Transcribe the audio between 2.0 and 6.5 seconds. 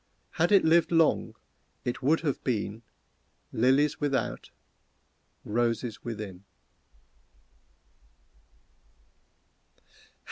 would have been Lilies without, roses within."